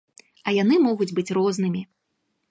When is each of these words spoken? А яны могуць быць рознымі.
А 0.47 0.53
яны 0.55 0.75
могуць 0.85 1.07
быць 1.19 1.27
рознымі. 1.39 1.81